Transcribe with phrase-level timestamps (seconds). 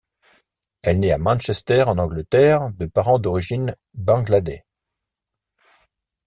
[0.81, 4.65] Elle naît à Manchester en Angleterre de parents d'origine Bangladais.